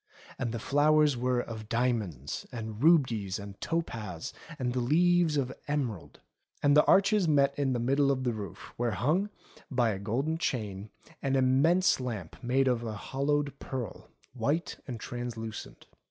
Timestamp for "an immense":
11.21-11.99